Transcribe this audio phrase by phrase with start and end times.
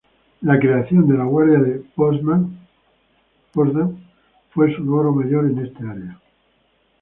[0.41, 2.49] La creación de la Guardia de Potsdam
[4.49, 6.19] fue su logro mayor en esta área.